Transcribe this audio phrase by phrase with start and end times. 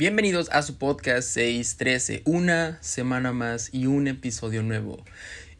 [0.00, 5.04] Bienvenidos a su podcast 613, una semana más y un episodio nuevo.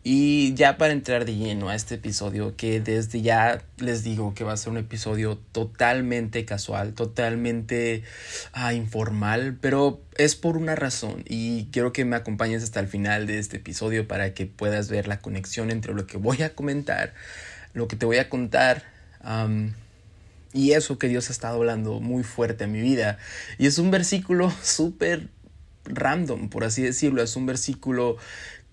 [0.03, 4.43] Y ya para entrar de lleno a este episodio, que desde ya les digo que
[4.43, 8.03] va a ser un episodio totalmente casual, totalmente
[8.55, 13.27] ah, informal, pero es por una razón y quiero que me acompañes hasta el final
[13.27, 17.13] de este episodio para que puedas ver la conexión entre lo que voy a comentar,
[17.75, 18.85] lo que te voy a contar.
[20.53, 23.19] Y eso que Dios ha estado hablando muy fuerte en mi vida.
[23.59, 25.29] Y es un versículo súper
[25.85, 27.23] random, por así decirlo.
[27.23, 28.17] Es un versículo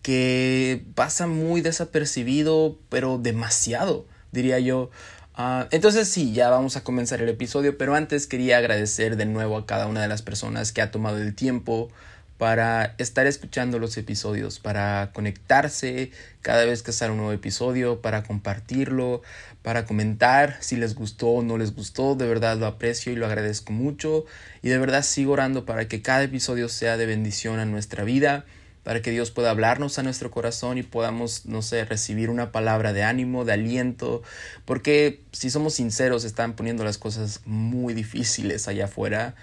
[0.02, 4.90] que pasa muy desapercibido, pero demasiado, diría yo.
[5.36, 9.58] Ah, entonces sí, ya vamos a comenzar el episodio, pero antes quería agradecer de nuevo
[9.58, 11.90] a cada una de las personas que ha tomado el tiempo
[12.38, 18.24] para estar escuchando los episodios, para conectarse cada vez que sale un nuevo episodio, para
[18.24, 19.22] compartirlo,
[19.62, 22.16] para comentar si les gustó o no les gustó.
[22.16, 24.26] De verdad lo aprecio y lo agradezco mucho.
[24.62, 28.46] Y de verdad sigo orando para que cada episodio sea de bendición a nuestra vida
[28.88, 32.94] para que Dios pueda hablarnos a nuestro corazón y podamos, no sé, recibir una palabra
[32.94, 34.24] de ánimo, de aliento,
[34.64, 39.36] porque si somos sinceros están poniendo las cosas muy difíciles allá afuera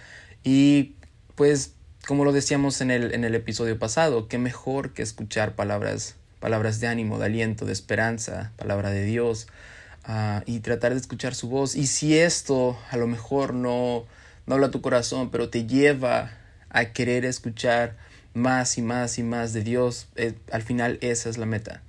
[0.45, 0.95] y
[1.35, 1.75] pues
[2.07, 6.81] como lo decíamos en el, en el episodio pasado, qué mejor que escuchar palabras, palabras
[6.81, 9.47] de ánimo, de aliento, de esperanza, palabra de Dios
[10.09, 11.75] uh, y tratar de escuchar su voz.
[11.75, 14.05] Y si esto a lo mejor no,
[14.47, 16.33] no habla tu corazón, pero te lleva
[16.71, 17.97] a querer escuchar
[18.35, 21.83] más y más y más de Dios, eh, al final esa es la meta.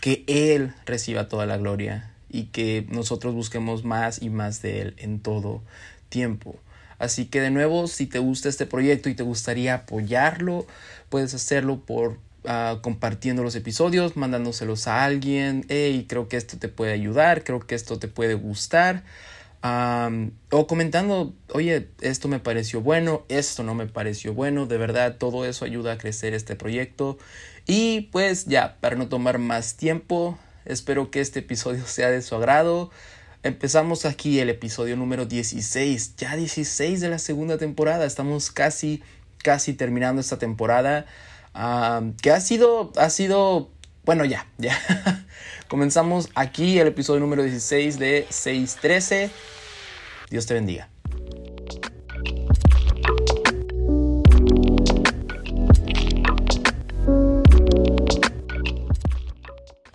[0.00, 4.94] Que Él reciba toda la gloria y que nosotros busquemos más y más de Él
[4.98, 5.62] en todo
[6.08, 6.56] tiempo.
[6.98, 10.66] Así que de nuevo, si te gusta este proyecto y te gustaría apoyarlo,
[11.08, 15.64] puedes hacerlo por ah, compartiendo los episodios, mandándoselos a alguien.
[15.68, 19.04] Hey, creo que esto te puede ayudar, creo que esto te puede gustar
[20.50, 25.46] o comentando, oye, esto me pareció bueno, esto no me pareció bueno, de verdad todo
[25.46, 27.18] eso ayuda a crecer este proyecto.
[27.66, 32.34] Y pues ya, para no tomar más tiempo, espero que este episodio sea de su
[32.34, 32.90] agrado.
[33.42, 39.02] Empezamos aquí el episodio número 16, ya 16 de la segunda temporada, estamos casi,
[39.38, 41.06] casi terminando esta temporada.
[41.54, 43.70] Que ha sido, ha sido,
[44.04, 44.76] bueno, ya, ya.
[45.68, 49.30] Comenzamos aquí el episodio número 16 de 613.
[50.30, 50.88] Dios te bendiga.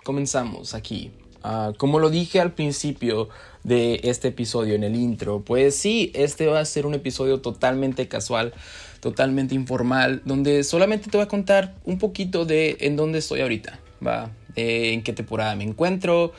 [0.02, 1.12] Comenzamos aquí.
[1.42, 3.28] Ah, como lo dije al principio
[3.64, 8.08] de este episodio en el intro, pues sí, este va a ser un episodio totalmente
[8.08, 8.52] casual,
[9.00, 13.80] totalmente informal, donde solamente te voy a contar un poquito de en dónde estoy ahorita,
[14.06, 16.32] va, en qué temporada me encuentro,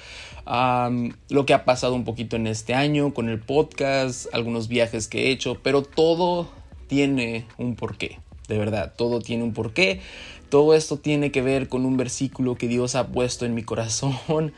[1.30, 5.28] lo que ha pasado un poquito en este año con el podcast, algunos viajes que
[5.28, 6.50] he hecho, pero todo
[6.88, 10.02] tiene un porqué, de verdad, todo tiene un porqué.
[10.50, 14.52] Todo esto tiene que ver con un versículo que Dios ha puesto en mi corazón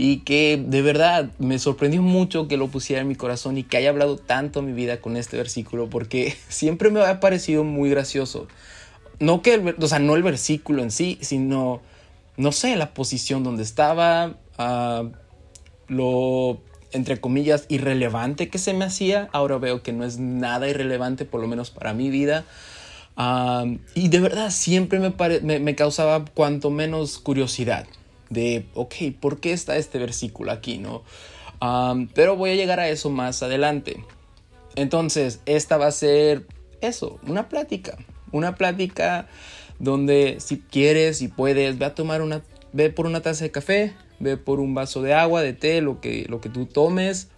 [0.00, 3.78] y que de verdad me sorprendió mucho que lo pusiera en mi corazón y que
[3.78, 8.46] haya hablado tanto mi vida con este versículo porque siempre me ha parecido muy gracioso.
[9.18, 11.80] No que el, o sea, no el versículo en sí, sino
[12.36, 15.10] no sé, la posición donde estaba, uh,
[15.88, 16.60] lo,
[16.92, 19.28] entre comillas, irrelevante que se me hacía.
[19.32, 22.44] Ahora veo que no es nada irrelevante, por lo menos para mi vida.
[23.96, 27.88] y de verdad siempre me, me, causaba cuanto menos curiosidad
[28.30, 30.78] de, ok, ¿por qué está este versículo aquí?
[30.78, 31.02] ¿no?
[32.14, 34.04] pero voy a llegar a eso más adelante.
[34.76, 36.46] Entonces, esta va a ser
[36.80, 37.98] eso, una plática.
[38.30, 39.26] Una plática
[39.78, 43.94] donde si quieres y puedes, ve a tomar una, ve por una taza de café,
[44.20, 47.28] ve por un vaso de agua, de té, lo que, lo que tú tomes.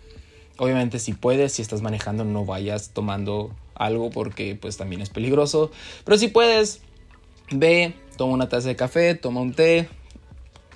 [0.58, 5.70] Obviamente si puedes, si estás manejando, no vayas tomando algo porque pues también es peligroso.
[6.04, 6.82] Pero si puedes,
[7.50, 9.88] ve, toma una taza de café, toma un té.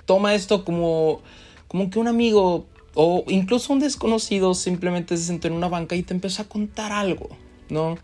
[0.05, 1.21] Toma esto como,
[1.67, 6.03] como que un amigo o incluso un desconocido simplemente se sentó en una banca y
[6.03, 7.29] te empezó a contar algo,
[7.69, 7.97] ¿no?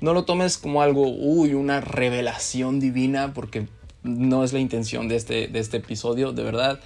[0.00, 3.68] No lo tomes como algo, uy, una revelación divina, porque
[4.02, 6.80] no es la intención de este, de este episodio, de verdad.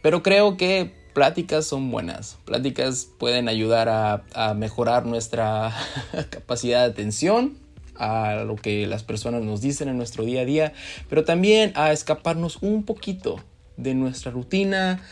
[0.00, 2.38] Pero creo que pláticas son buenas.
[2.46, 5.74] Pláticas pueden ayudar a, mejorar nuestra
[6.30, 7.58] capacidad de atención
[7.96, 10.72] a lo que las personas nos dicen en nuestro día a día,
[11.08, 13.38] pero también a escaparnos un poquito
[13.76, 15.02] de nuestra rutina,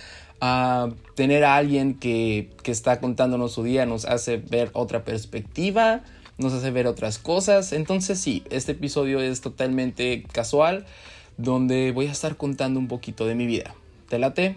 [0.40, 6.02] a tener a alguien que, que está contándonos su día nos hace ver otra perspectiva,
[6.38, 7.72] nos hace ver otras cosas.
[7.72, 10.84] Entonces sí, este episodio es totalmente casual,
[11.36, 13.74] donde voy a estar contando un poquito de mi vida.
[14.08, 14.56] ¿Te late?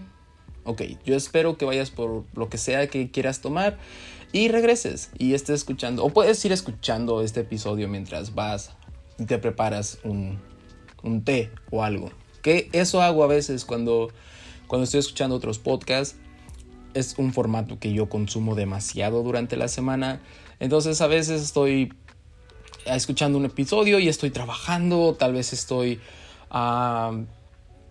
[0.64, 3.78] Ok, yo espero que vayas por lo que sea que quieras tomar
[4.32, 6.04] y regreses y estés escuchando.
[6.04, 8.72] O puedes ir escuchando este episodio mientras vas
[9.20, 10.40] y te preparas un,
[11.04, 12.10] un té o algo.
[12.46, 14.12] Que eso hago a veces cuando,
[14.68, 16.16] cuando estoy escuchando otros podcasts.
[16.94, 20.22] Es un formato que yo consumo demasiado durante la semana.
[20.60, 21.92] Entonces a veces estoy
[22.86, 26.00] escuchando un episodio y estoy trabajando, tal vez estoy
[26.52, 27.24] uh,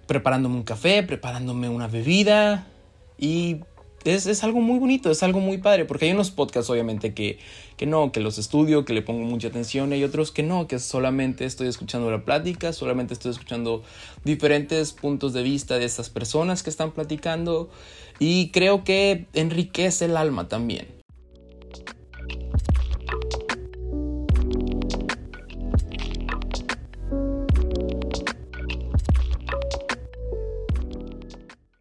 [0.06, 2.69] preparándome un café, preparándome una bebida
[3.19, 3.57] y
[4.05, 7.39] es, es, algo muy bonito, es algo muy padre, porque hay unos podcasts obviamente que,
[7.77, 10.67] que no, que los estudio, que le pongo mucha atención, y hay otros que no,
[10.67, 13.83] que solamente estoy escuchando la plática, solamente estoy escuchando
[14.25, 17.71] diferentes puntos de vista de estas personas que están platicando,
[18.19, 20.87] y creo que enriquece el alma también.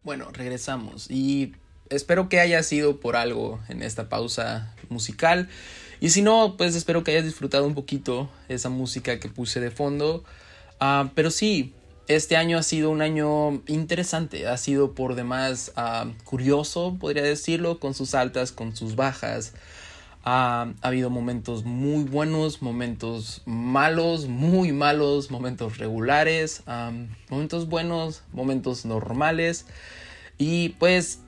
[0.02, 1.52] Bueno, regresamos y
[1.90, 5.48] espero que haya sido por algo en esta pausa musical.
[6.00, 9.70] Y si no, pues espero que hayas disfrutado un poquito esa música que puse de
[9.70, 10.24] fondo.
[10.80, 11.72] Uh, pero sí,
[12.08, 17.80] este año ha sido un año interesante, ha sido por demás uh, curioso, podría decirlo,
[17.80, 19.54] con sus altas, con sus bajas.
[20.26, 26.62] Uh, ha habido momentos muy buenos, momentos malos, muy malos, momentos regulares,
[27.30, 29.66] momentos buenos, momentos normales.
[30.36, 31.20] Y pues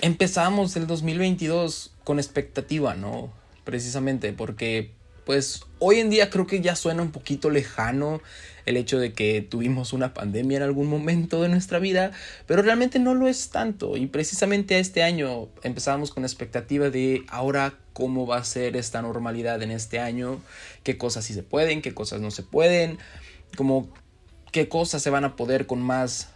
[0.00, 3.32] empezamos el 2022 con expectativa, ¿no?
[3.64, 4.92] Precisamente porque
[5.24, 8.20] pues hoy en día creo que ya suena un poquito lejano
[8.66, 12.10] el hecho de que tuvimos una pandemia en algún momento de nuestra vida,
[12.46, 13.96] pero realmente no lo es tanto.
[13.96, 19.62] Y precisamente este año empezamos con expectativa de ahora cómo va a ser esta normalidad
[19.62, 20.40] en este año,
[20.82, 22.98] qué cosas sí se pueden, qué cosas no se pueden,
[23.56, 23.88] como
[24.52, 26.30] qué cosas se van a poder con más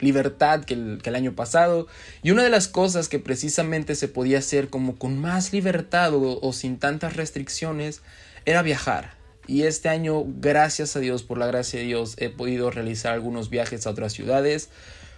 [0.00, 1.86] libertad que el, año pasado.
[2.22, 6.52] Y una de las cosas que precisamente se podía hacer como con más libertad o,
[6.52, 8.02] sin tantas restricciones
[8.44, 9.16] era viajar.
[9.46, 13.48] Y este año, gracias a Dios, por la gracia de Dios, he podido realizar algunos
[13.48, 14.68] viajes a otras ciudades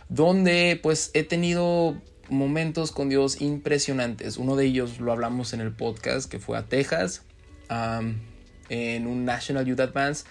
[0.08, 1.96] donde pues he tenido
[2.28, 4.36] momentos con Dios impresionantes.
[4.36, 7.22] Uno de ellos lo hablamos en el podcast que fue a Texas,
[8.68, 10.24] en un National Youth Advance,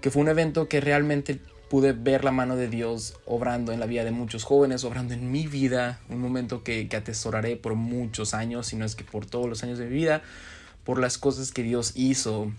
[0.00, 1.40] que fue un evento que realmente
[1.72, 5.32] pude ver la mano de Dios obrando en la vida de muchos jóvenes, obrando en
[5.32, 9.48] mi vida, un momento que, atesoraré por muchos años, si no es que por todos
[9.48, 10.20] los años de mi vida,
[10.84, 12.52] por las cosas que Dios hizo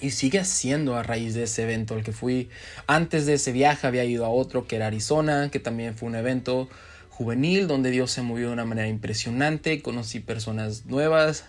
[0.00, 2.48] y sigue haciendo a raíz de ese evento al que fui.
[2.86, 6.14] Antes de ese viaje había ido a otro que era Arizona, que también fue un
[6.14, 6.68] evento
[7.10, 11.44] juvenil donde Dios se movió de una manera impresionante, conocí personas nuevas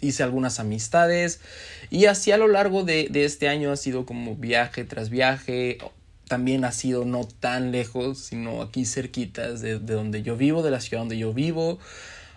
[0.00, 1.40] hice algunas amistades
[1.90, 5.78] y así a lo largo de, este año ha sido como viaje tras viaje.
[6.28, 10.80] También ha sido no tan lejos, sino aquí cerquitas de, donde yo vivo, de la
[10.80, 11.78] ciudad donde yo vivo.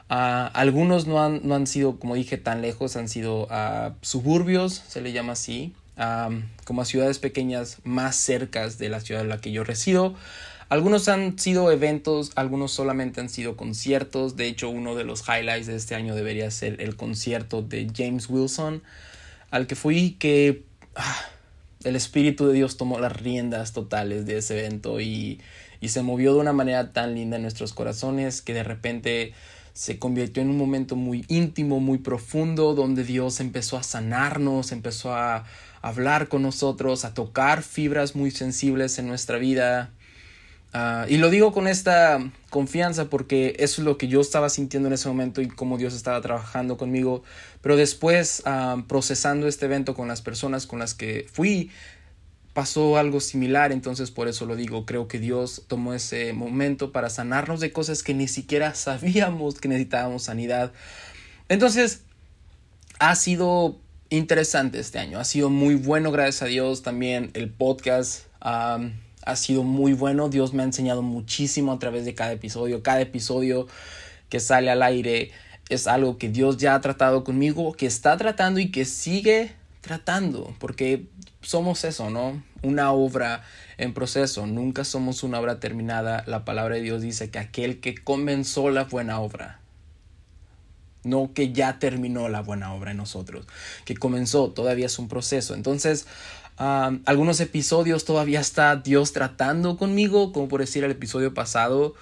[0.07, 4.81] Ah, algunos no han, no han, sido, como dije, tan lejos, han sido a suburbios,
[4.87, 5.73] se le llama así,
[6.65, 10.15] como a ciudades pequeñas más cercas de la ciudad en la que yo resido.
[10.71, 14.38] Algunos han sido eventos, algunos solamente han sido conciertos.
[14.38, 18.29] De hecho, uno de los highlights de este año debería ser el concierto de James
[18.29, 18.81] Wilson,
[19.50, 20.63] al que fui que
[20.95, 21.25] ah,
[21.83, 25.41] el Espíritu de Dios tomó las riendas totales de ese evento y,
[25.81, 29.33] y se movió de una manera tan linda en nuestros corazones que de repente
[29.74, 35.13] se convirtió en un momento muy íntimo, muy profundo, donde Dios empezó a sanarnos, empezó
[35.13, 35.44] a
[35.81, 39.91] hablar con nosotros, a tocar fibras muy sensibles en nuestra vida.
[40.73, 44.87] Ah, y lo digo con esta confianza porque eso es lo que yo estaba sintiendo
[44.87, 47.23] en ese momento y cómo Dios estaba trabajando conmigo.
[47.61, 51.71] Pero después, ah, procesando este evento con las personas con las que fui,
[52.53, 53.71] pasó algo similar.
[53.71, 54.85] Entonces, por eso lo digo.
[54.85, 59.67] Creo que Dios tomó ese momento para sanarnos de cosas que ni siquiera sabíamos que
[59.67, 60.71] necesitábamos sanidad.
[61.49, 62.03] Entonces,
[62.99, 63.77] ha sido
[64.09, 65.19] interesante este año.
[65.19, 66.81] Ha sido muy bueno, gracias a Dios.
[66.81, 68.25] También el podcast.
[68.39, 68.79] Ah,
[69.25, 70.29] ha sido muy bueno.
[70.29, 72.83] Dios me ha enseñado muchísimo a través de cada episodio.
[72.83, 73.67] Cada episodio
[74.29, 75.31] que sale al aire
[75.69, 80.53] es algo que Dios ya ha tratado conmigo, que está tratando y que sigue tratando,
[80.59, 81.07] porque
[81.41, 82.43] somos eso, ¿no?
[82.61, 83.43] Una obra
[83.77, 86.23] en proceso, nunca somos una obra terminada.
[86.27, 89.59] La palabra de Dios dice que aquel que comenzó la buena obra,
[91.03, 93.47] no que ya terminó la buena obra en nosotros,
[93.85, 95.55] que comenzó, todavía es un proceso.
[95.55, 96.05] Entonces,
[96.58, 101.96] algunos episodios todavía está Dios tratando conmigo, como por decir el episodio pasado.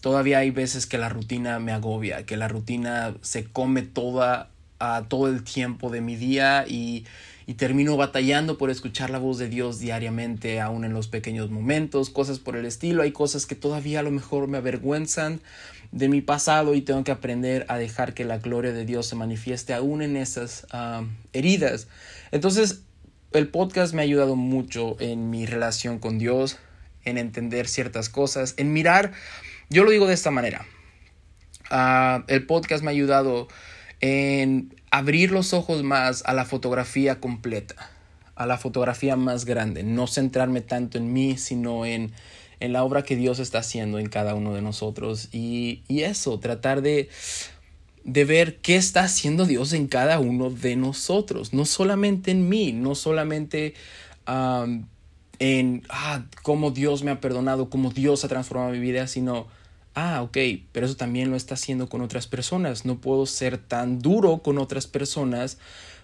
[0.00, 4.50] todavía hay veces que la rutina me agobia, que la rutina se come toda,
[5.08, 7.06] todo el tiempo de mi día y,
[7.46, 12.10] y termino batallando por escuchar la voz de Dios diariamente, aún en los pequeños momentos,
[12.10, 13.02] cosas por el estilo.
[13.02, 15.40] Hay cosas que todavía a lo mejor me avergüenzan
[15.90, 19.16] de mi pasado y tengo que aprender a dejar que la gloria de Dios se
[19.16, 21.88] manifieste aún en esas ah, heridas.
[22.30, 22.82] Entonces,
[23.32, 26.58] el podcast me ha ayudado mucho en mi relación con Dios,
[27.04, 29.12] en entender ciertas cosas, en mirar,
[29.70, 30.66] yo lo digo de esta manera,
[31.70, 33.48] ah, el podcast me ha ayudado
[34.00, 37.90] en abrir los ojos más a la fotografía completa,
[38.34, 42.12] a la fotografía más grande, no centrarme tanto en mí, sino en,
[42.60, 46.38] en la obra que Dios está haciendo en cada uno de nosotros y, y eso,
[46.38, 47.08] tratar de,
[48.04, 52.72] de ver qué está haciendo Dios en cada uno de nosotros, no solamente en mí,
[52.72, 53.74] no solamente
[55.38, 59.46] en ah, cómo Dios me ha perdonado, cómo Dios ha transformado mi vida, sino,
[59.94, 60.36] ah, ok,
[60.72, 62.84] pero eso también lo está haciendo con otras personas.
[62.84, 65.58] No puedo ser tan duro con otras personas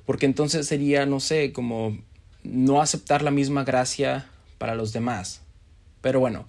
[0.06, 1.96] porque entonces sería, no sé, como
[2.42, 4.26] no aceptar la misma gracia
[4.58, 5.40] para los demás.
[6.00, 6.46] Pero bueno,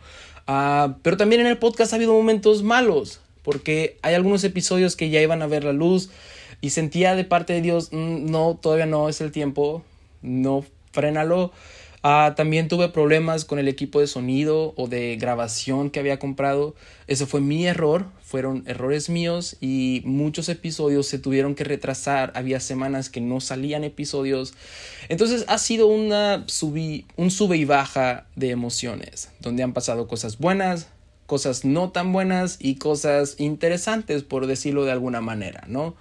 [0.48, 5.10] ah, pero también en el podcast ha habido momentos malos, porque hay algunos episodios que
[5.10, 6.10] ya iban a ver la luz
[6.60, 9.84] y sentía de parte de Dios, mm, no, todavía no es el tiempo,
[10.22, 11.52] no, frénalo.
[12.08, 16.75] Ah, también tuve problemas con el equipo de sonido o de grabación que había comprado.
[17.08, 22.32] Ese fue mi error, fueron errores míos y muchos episodios se tuvieron que retrasar.
[22.36, 24.54] Había semanas que no salían episodios.
[25.10, 26.46] Entonces ha sido una
[27.18, 30.90] un sube y baja de emociones, donde han pasado cosas buenas,
[31.25, 35.96] cosas no tan buenas y cosas interesantes, por decirlo de alguna manera, ¿no?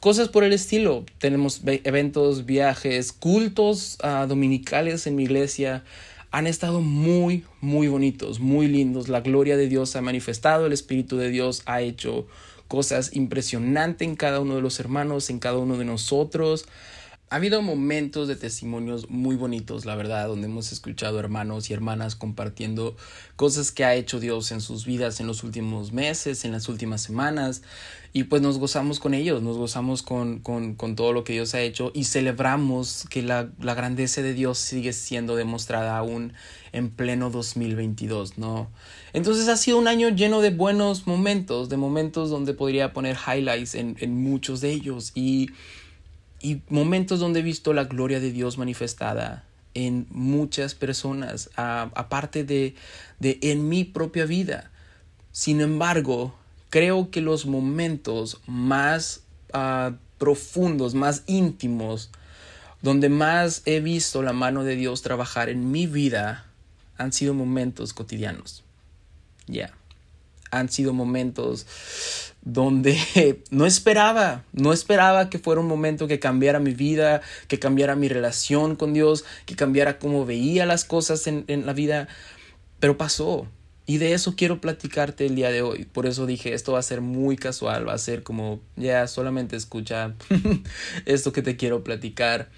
[0.00, 1.04] cosas por el estilo.
[1.18, 5.84] Tenemos eventos, viajes, cultos ah, dominicales en mi iglesia.
[6.32, 9.08] Han estado muy, muy bonitos, muy lindos.
[9.08, 12.26] La gloria de Dios ha manifestado, el Espíritu de Dios ha hecho
[12.66, 16.66] cosas impresionantes en cada uno de los hermanos, en cada uno de nosotros.
[17.30, 22.16] Ha habido momentos de testimonios muy bonitos, la verdad, donde hemos escuchado hermanos y hermanas
[22.16, 22.96] compartiendo
[23.36, 27.02] cosas que ha hecho Dios en sus vidas en los últimos meses, en las últimas
[27.02, 27.60] semanas,
[28.14, 31.60] y pues nos gozamos con ellos, nos gozamos con, con, todo lo que Dios ha
[31.60, 36.32] hecho y celebramos que la, la, grandeza de Dios sigue siendo demostrada aún
[36.72, 38.70] en pleno 2022, ¿no?
[39.12, 43.74] Entonces ha sido un año lleno de buenos momentos, de momentos donde podría poner highlights
[43.74, 45.50] en, en muchos de ellos y
[46.40, 52.74] y momentos donde he visto la gloria de Dios manifestada en muchas personas, aparte de,
[53.18, 54.70] de en mi propia vida.
[55.32, 56.34] Sin embargo,
[56.70, 62.10] creo que los momentos más ah, profundos, más íntimos,
[62.82, 66.46] donde más he visto la mano de Dios trabajar en mi vida,
[66.96, 68.64] han sido momentos cotidianos.
[69.46, 69.72] Ya.
[70.50, 71.66] Han sido momentos
[72.42, 77.96] donde no esperaba, no esperaba que fuera un momento que cambiara mi vida, que cambiara
[77.96, 82.08] mi relación con Dios, que cambiara cómo veía las cosas en, la vida,
[82.80, 83.46] pero pasó.
[83.86, 85.86] Y de eso quiero platicarte el día de hoy.
[85.86, 89.56] Por eso dije, esto va a ser muy casual, va a ser como, ya, solamente
[89.56, 90.14] escucha
[91.06, 92.50] esto que te quiero platicar.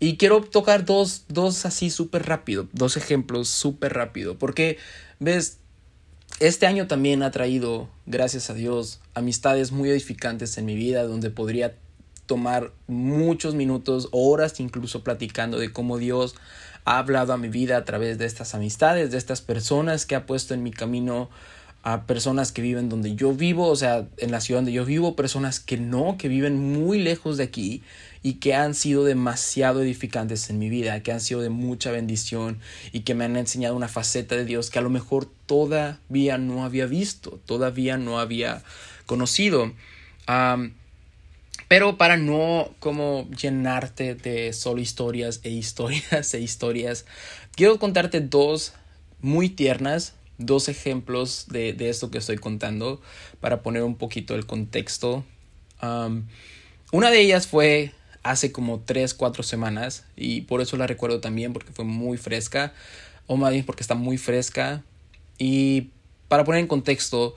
[0.00, 4.78] Y quiero tocar dos, dos así súper rápido, dos ejemplos súper rápido, porque,
[5.18, 5.58] ves,
[6.40, 11.30] este año también ha traído, gracias a Dios, amistades muy edificantes en mi vida, donde
[11.30, 11.74] podría
[12.26, 16.36] tomar muchos minutos, horas incluso platicando de cómo Dios
[16.84, 20.26] ha hablado a mi vida a través de estas amistades, de estas personas que ha
[20.26, 21.28] puesto en mi camino
[21.82, 25.16] a personas que viven donde yo vivo, o sea, en la ciudad donde yo vivo,
[25.16, 27.82] personas que no, que viven muy lejos de aquí
[28.22, 32.58] y que han sido demasiado edificantes en mi vida, que han sido de mucha bendición
[32.92, 36.64] y que me han enseñado una faceta de Dios que a lo mejor todavía no
[36.64, 38.62] había visto, todavía no había
[39.06, 39.72] conocido.
[41.68, 47.06] pero para no como llenarte de solo historias e historias e historias,
[47.54, 48.72] quiero contarte dos
[49.20, 53.00] muy tiernas, dos ejemplos de, de esto que estoy contando
[53.40, 55.24] para poner un poquito el contexto.
[55.80, 57.92] una de ellas fue
[58.30, 62.72] hace como 3, 4 semanas y por eso la recuerdo también porque fue muy fresca
[63.26, 64.82] o más bien porque está muy fresca
[65.38, 65.90] y
[66.28, 67.34] para poner en contexto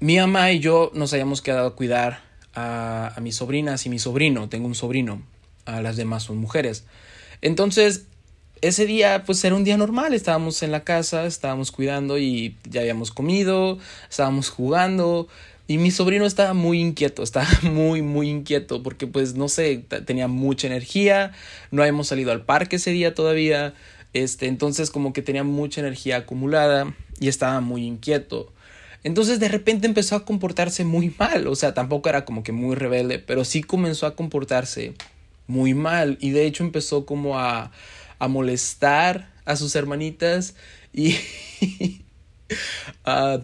[0.00, 2.22] mi mamá y yo nos habíamos quedado a cuidar
[2.54, 5.22] a, a mis sobrinas y mi sobrino, tengo un sobrino,
[5.64, 6.84] a las demás son mujeres.
[7.42, 8.06] Entonces,
[8.62, 12.80] ese día pues era un día normal, estábamos en la casa, estábamos cuidando y ya
[12.80, 15.28] habíamos comido, estábamos jugando,
[15.68, 20.28] y mi sobrino estaba muy inquieto, estaba muy, muy inquieto porque pues no sé, tenía
[20.28, 21.32] mucha energía,
[21.70, 23.74] no habíamos salido al parque ese día todavía,
[24.12, 28.52] este, entonces como que tenía mucha energía acumulada y estaba muy inquieto.
[29.02, 32.74] Entonces de repente empezó a comportarse muy mal, o sea, tampoco era como que muy
[32.74, 34.94] rebelde, pero sí comenzó a comportarse
[35.46, 37.70] muy mal y de hecho empezó como a,
[38.18, 40.54] a molestar a sus hermanitas
[40.92, 41.16] y
[43.06, 43.40] uh,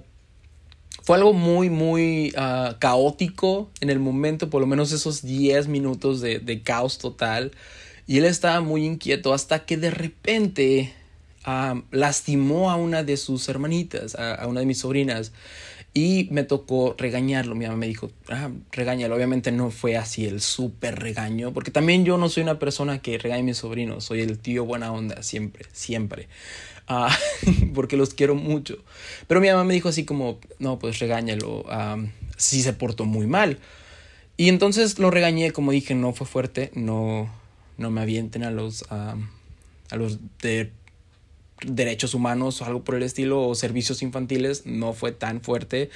[1.03, 6.21] fue algo muy, muy uh, caótico en el momento, por lo menos esos 10 minutos
[6.21, 7.53] de, caos total.
[8.07, 10.93] Y él estaba muy inquieto hasta que de repente
[11.47, 15.33] uh, lastimó a una de sus hermanitas, a, una de mis sobrinas.
[15.95, 17.55] Y me tocó regañarlo.
[17.55, 19.15] Mi mamá me dijo, ah, regáñalo.
[19.15, 23.19] Obviamente no fue así el súper regaño, porque también yo no soy una persona que
[23.19, 24.05] regañe a mis sobrinos.
[24.05, 26.29] Soy el tío buena onda, siempre, siempre.
[26.95, 27.17] Ah,
[27.75, 28.77] porque los quiero mucho.
[29.27, 31.65] Pero mi mamá me dijo así como, no, pues regáñalo,
[32.37, 33.59] si se portó muy mal.
[34.37, 37.33] Y entonces lo regañé, como dije, no fue fuerte, no,
[37.79, 39.17] no me avienten a los, a
[39.97, 40.71] los de
[41.65, 45.89] derechos humanos o algo por el estilo, o servicios infantiles, no fue tan fuerte,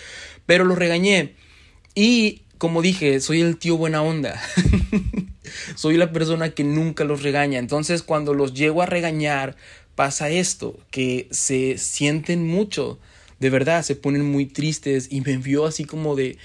[0.46, 1.34] pero lo regañé.
[1.94, 4.40] Y como dije, soy el tío buena onda.
[5.74, 7.58] soy la persona que nunca los regaña.
[7.58, 9.56] Entonces cuando los llego a regañar
[9.96, 13.00] pasa esto, que se sienten mucho,
[13.40, 16.38] de verdad, se ponen muy tristes y me vio así como de,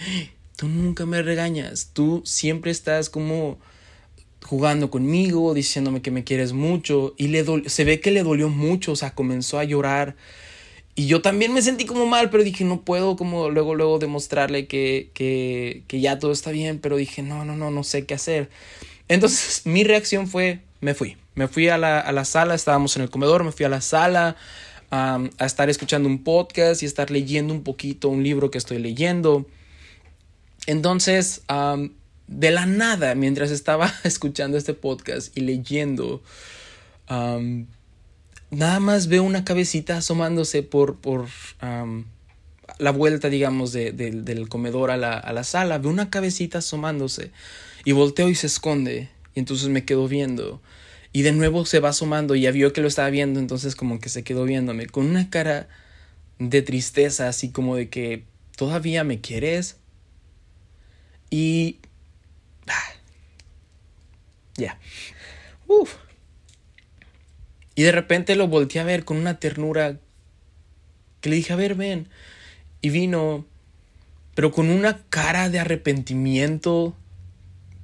[0.55, 3.60] tú nunca me regañas, tú siempre estás como
[4.43, 8.93] jugando conmigo, diciéndome que me quieres mucho y le se ve que le dolió mucho,
[8.93, 10.15] o sea, comenzó a llorar.
[10.93, 14.67] Y yo también me sentí como mal, pero dije, no puedo como luego, luego demostrarle
[14.67, 18.13] que, que, que ya todo está bien, pero dije, no, no, no, no sé qué
[18.13, 18.50] hacer.
[19.08, 21.18] Entonces mi reacción fue, me fui.
[21.36, 23.82] Me fui a la, a la sala, estábamos en el comedor, me fui a la
[23.82, 24.36] sala
[24.92, 29.46] a estar escuchando un podcast y estar leyendo un poquito un libro que estoy leyendo.
[30.68, 31.44] Entonces,
[32.28, 36.22] de la nada, mientras estaba escuchando este podcast y leyendo,
[37.08, 41.28] nada más veo una cabecita asomándose por, por
[42.78, 45.78] la vuelta, digamos, de, del comedor a la, a la sala.
[45.78, 47.32] Veo una cabecita asomándose
[47.86, 49.10] y volteo y se esconde.
[49.36, 50.62] Y entonces me quedo viendo.
[51.14, 54.00] Y de nuevo se va asomando y ya vio que lo estaba viendo, entonces como
[54.00, 55.68] que se quedó viéndome con una cara
[56.40, 58.24] de tristeza, así como de que
[58.56, 59.78] todavía me quieres.
[61.30, 61.80] Y...
[62.68, 62.94] Ah,
[64.56, 64.80] ya.
[65.68, 65.96] Uf.
[67.76, 69.98] Y de repente lo volteé a ver con una ternura
[71.22, 72.08] que le dije, a ver, ven.
[72.82, 73.46] Y vino,
[74.36, 76.96] pero con una cara de arrepentimiento,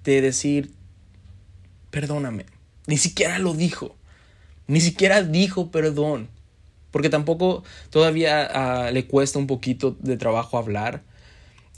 [0.04, 0.72] de decir,
[1.98, 2.46] perdóname.
[2.86, 3.96] Ni siquiera lo dijo.
[4.68, 6.30] Ni siquiera dijo perdón.
[6.92, 11.02] Porque tampoco todavía uh, le cuesta un poquito de trabajo hablar.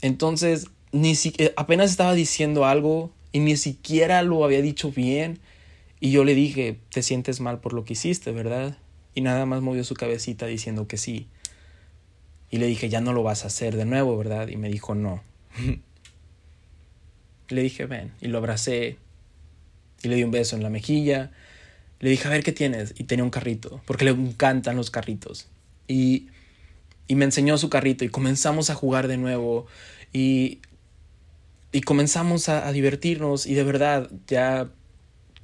[0.02, 5.38] Entonces, ni si eh, apenas estaba diciendo algo y ni siquiera lo había dicho bien.
[6.00, 8.76] Y yo le dije, te sientes mal por lo que hiciste, ¿verdad?
[9.14, 11.28] Y nada más movió su cabecita diciendo que sí.
[12.50, 14.48] Y le dije, ya no lo vas a hacer de nuevo, ¿verdad?
[14.48, 15.22] Y me dijo, no.
[17.48, 18.12] le dije, ven.
[18.20, 18.98] Y lo abracé
[20.02, 21.30] y le di un beso en la mejilla.
[22.00, 22.94] Le dije, a ver qué tienes.
[22.96, 25.48] Y tenía un carrito, porque le encantan los carritos.
[25.86, 26.28] Y,
[27.06, 29.66] y me enseñó su carrito y comenzamos a jugar de nuevo.
[30.12, 30.60] Y,
[31.72, 33.46] y comenzamos a, divertirnos.
[33.46, 34.70] Y de verdad, ya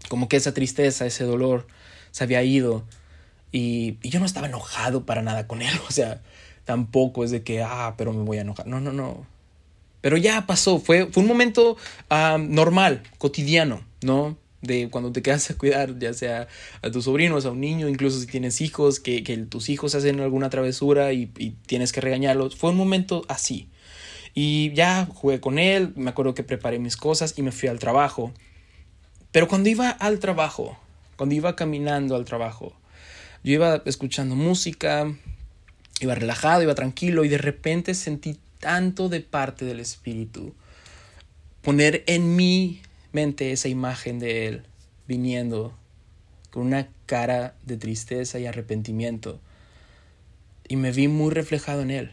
[0.08, 1.66] como que esa tristeza, ese dolor
[2.10, 2.84] se había ido.
[3.52, 5.74] Y, y, yo no estaba enojado para nada con él.
[5.88, 6.22] O sea,
[6.64, 8.66] tampoco es de que, ah, pero me voy a enojar.
[8.66, 9.26] No, no, no.
[10.00, 10.78] Pero ya pasó.
[10.78, 11.76] Fue, fue un momento
[12.10, 14.38] uh, normal, cotidiano, ¿no?
[14.66, 16.48] De cuando te quedas a cuidar, ya sea
[16.82, 20.20] a tus sobrinos, a un niño, incluso si tienes hijos, que, que tus hijos hacen
[20.20, 21.26] alguna travesura y,
[21.66, 22.56] tienes que regañarlos.
[22.56, 23.68] Fue un momento así.
[24.34, 27.78] Y ya jugué con él, me acuerdo que preparé mis cosas y me fui al
[27.78, 28.32] trabajo.
[29.32, 30.78] Pero cuando iba al trabajo,
[31.16, 32.74] cuando iba caminando al trabajo,
[33.42, 35.10] yo iba escuchando música,
[36.00, 40.54] iba relajado, iba tranquilo y de repente sentí tanto de parte del Espíritu
[41.66, 42.80] poner en mí
[43.16, 44.62] esa imagen de él
[45.08, 45.72] viniendo
[46.50, 49.40] con una cara de tristeza y arrepentimiento.
[50.68, 52.12] Y me vi muy reflejado en él.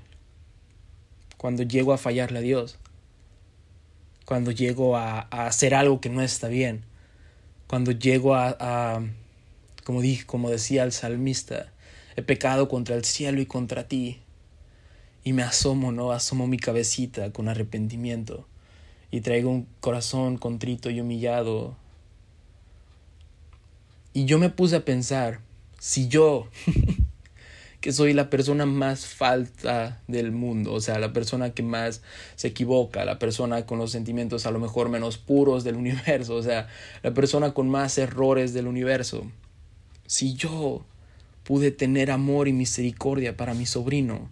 [1.38, 2.78] Cuando llego a fallarle a Dios.
[4.26, 6.84] Cuando llego a, hacer algo que no está bien.
[7.68, 9.04] Cuando llego a,
[9.84, 11.74] como, dije, como decía el salmista,
[12.16, 14.22] he pecado contra el cielo y contra ti.
[15.26, 16.12] Y me asomo, ¿no?
[16.12, 18.48] Asomo mi cabecita con arrepentimiento
[19.14, 21.76] y traigo un corazón contrito y humillado.
[24.12, 25.40] Y yo me puse a pensar,
[25.78, 26.48] si yo,
[27.80, 32.02] que soy la persona más falta del mundo, o sea, la persona que más
[32.36, 36.42] se equivoca, la persona con los sentimientos a lo mejor menos puros del universo, o
[36.42, 36.68] sea,
[37.04, 39.30] la persona con más errores del universo,
[40.08, 40.86] si yo
[41.44, 44.28] pude tener amor y misericordia para mi sobrino,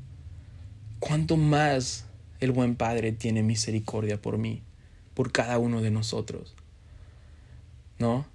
[0.99, 2.05] ¿cuánto más
[2.39, 4.63] el buen Padre tiene misericordia por mí?
[5.13, 6.55] Por cada uno de nosotros.
[8.01, 8.25] ¿no?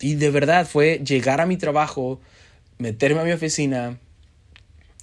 [0.00, 2.20] Y de verdad fue llegar a mi trabajo,
[2.78, 4.00] meterme a mi oficina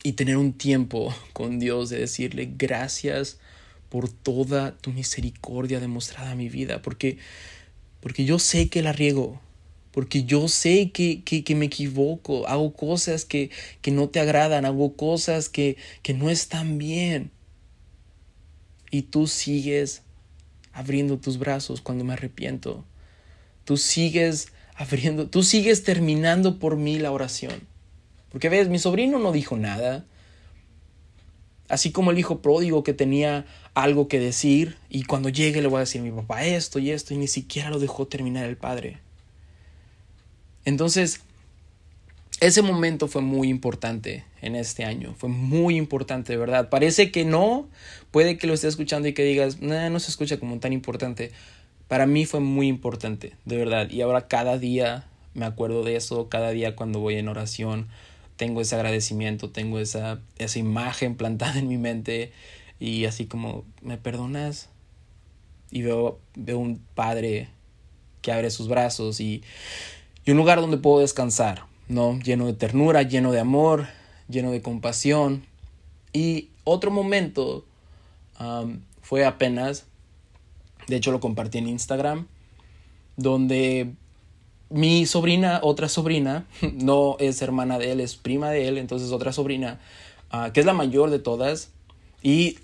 [0.04, 3.38] y tener un tiempo con Dios de decirle gracias
[3.88, 7.18] por toda tu misericordia demostrada en mi vida, porque,
[8.00, 9.40] porque yo sé que la riego,
[9.92, 14.96] porque yo sé que, que, me equivoco, hago cosas que, que, no te agradan, hago
[14.96, 17.32] cosas que, que no están bien.
[18.92, 20.04] Y tú sigues
[20.74, 22.86] abriendo tus brazos cuando me arrepiento.
[23.66, 27.68] Tú sigues abriendo, tú sigues terminando por mí la oración.
[28.32, 30.06] Porque ves, mi sobrino no dijo nada.
[31.68, 35.78] Así como el hijo pródigo que tenía algo que decir y cuando llegue le voy
[35.78, 38.58] a decir a mi papá esto y esto y ni siquiera lo dejó terminar el
[38.58, 39.00] padre.
[40.66, 41.22] Entonces,
[42.42, 46.70] ese momento fue muy importante en este año, fue muy importante de verdad.
[46.70, 47.70] Parece que no,
[48.12, 51.32] puede que lo estés escuchando y que digas, no se escucha como tan importante.
[51.88, 53.90] Para mí fue muy importante, de verdad.
[53.90, 57.88] Y ahora cada día me acuerdo de eso, cada día cuando voy en oración,
[58.36, 62.34] tengo ese agradecimiento, tengo esa, esa imagen plantada en mi mente
[62.80, 64.68] y así como, ¿me perdonas?
[65.70, 67.50] Y veo, veo un padre
[68.22, 69.44] que abre sus brazos y
[70.26, 72.18] y un lugar donde puedo descansar, ¿no?
[72.20, 73.88] Lleno de ternura, lleno de amor,
[74.30, 75.46] lleno de compasión.
[76.14, 77.66] Y otro momento
[79.02, 79.86] fue apenas,
[80.88, 82.28] de hecho lo compartí en Instagram,
[83.18, 83.92] donde
[84.70, 89.34] mi sobrina, otra sobrina, no es hermana de él, es prima de él, entonces otra
[89.34, 89.80] sobrina,
[90.32, 91.72] ah, que es la mayor de todas,
[92.24, 92.58] y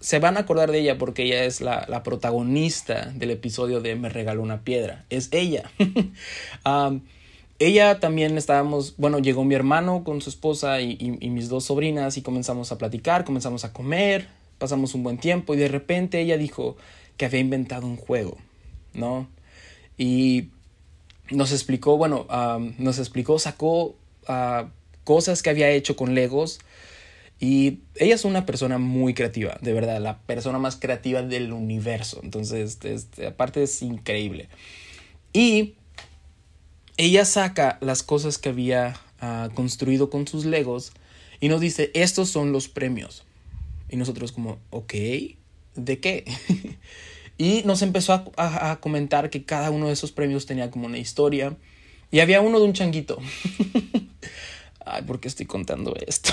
[0.00, 3.94] se van a acordar de ella porque ella es la, la protagonista del episodio de
[3.94, 5.04] Me regaló una piedra.
[5.10, 5.70] Es ella.
[7.66, 10.96] ella también estábamos, bueno, llegó mi hermano con su esposa y,
[11.28, 15.58] mis dos sobrinas y comenzamos a platicar, comenzamos a comer, pasamos un buen tiempo y
[15.58, 16.76] de repente ella dijo
[17.16, 18.36] que había inventado un juego,
[18.94, 19.28] ¿no?
[19.98, 20.48] Y
[21.30, 22.26] nos explicó, bueno,
[22.78, 23.94] nos explicó, sacó
[24.28, 24.66] uh,
[25.04, 26.60] cosas que había hecho con Legos
[27.38, 32.20] y ella es una persona muy creativa, de verdad, la persona más creativa del universo.
[32.22, 34.48] Entonces, este, aparte es increíble.
[35.32, 35.74] Y
[36.96, 40.92] ella saca las cosas que había ah, construido con sus legos
[41.40, 43.24] y nos dice, estos son los premios.
[43.88, 44.94] Y nosotros como, ok,
[45.74, 46.24] ¿de qué?
[47.38, 50.98] y nos empezó a, a, comentar que cada uno de esos premios tenía como una
[50.98, 51.56] historia.
[52.10, 53.18] Y había uno de un changuito.
[54.84, 56.32] Ay, ¿por qué estoy contando esto?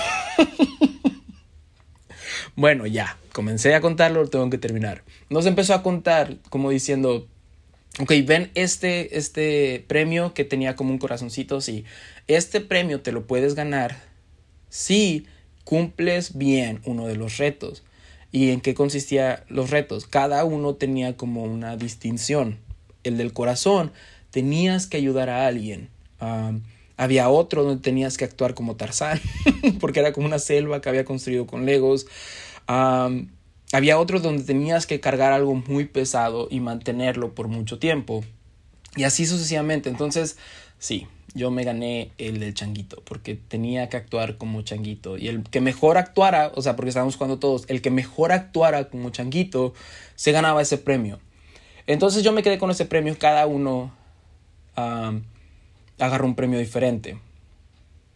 [2.55, 5.03] bueno, ya, comencé a contarlo, tengo que terminar.
[5.29, 7.27] Nos empezó a contar como diciendo,
[7.97, 11.85] ok, ven este, este premio que tenía como un corazoncito, sí,
[12.27, 14.01] este premio te lo puedes ganar
[14.69, 15.25] si
[15.63, 17.83] cumples bien uno de los retos.
[18.31, 20.05] ¿Y en qué consistía los retos?
[20.05, 22.59] Cada uno tenía como una distinción.
[23.03, 23.91] El del corazón,
[24.29, 25.89] tenías que ayudar a alguien.
[26.97, 29.19] Había otro donde tenías que actuar como Tarzán,
[29.79, 32.05] porque era como una selva que había construido con Legos.
[33.71, 38.23] Había otro donde tenías que cargar algo muy pesado y mantenerlo por mucho tiempo.
[38.95, 39.89] Y así sucesivamente.
[39.89, 40.37] Entonces,
[40.79, 45.17] sí, yo me gané el del changuito, porque tenía que actuar como changuito.
[45.17, 48.89] Y el que mejor actuara, o sea, porque estábamos jugando todos, el que mejor actuara
[48.89, 49.73] como changuito,
[50.15, 51.19] se ganaba ese premio.
[51.87, 53.93] Entonces yo me quedé con ese premio, cada uno
[54.75, 57.19] agarró un premio diferente.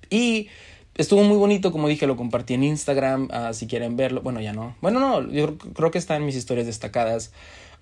[0.09, 0.47] Y
[0.95, 4.21] estuvo muy bonito, como dije, lo compartí en Instagram, ah, si quieren verlo.
[4.21, 4.75] Bueno, ya no.
[4.81, 7.31] Bueno, no, yo creo que está en mis historias destacadas.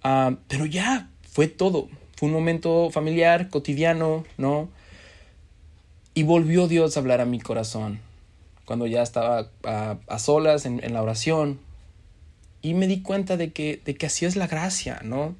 [0.04, 1.90] Ah, pero ya, fue todo.
[2.16, 4.70] Fue un momento familiar, cotidiano, ¿no?
[6.14, 8.00] Y volvió Dios a hablar a mi corazón
[8.66, 11.60] cuando ya estaba a, solas en, en, la oración.
[12.62, 15.36] Y me di cuenta de que, de que así es la gracia, ¿no?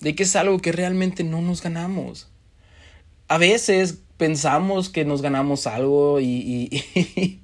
[0.00, 2.28] De que es algo que realmente no nos ganamos
[3.28, 6.82] a veces pensamos que nos ganamos algo y,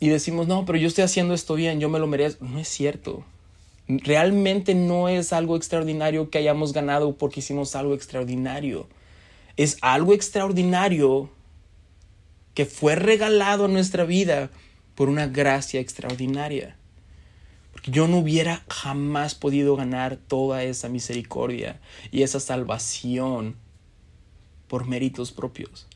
[0.00, 2.44] y, decimos, no, pero yo estoy haciendo esto bien, yo me lo merezco.
[2.44, 3.24] No es cierto.
[3.86, 8.88] Realmente no es algo extraordinario que hayamos ganado porque hicimos algo extraordinario.
[9.56, 11.30] Es algo extraordinario
[12.54, 14.50] que fue regalado a nuestra vida
[14.94, 16.76] por una gracia extraordinaria.
[17.72, 23.56] Porque yo no hubiera jamás podido ganar toda esa misericordia y esa salvación
[24.68, 25.86] por méritos propios.